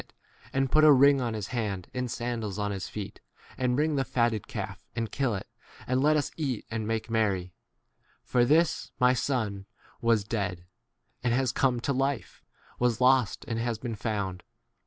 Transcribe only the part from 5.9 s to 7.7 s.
let 24 us eat and make merry: